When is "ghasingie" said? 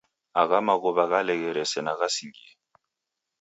1.99-2.51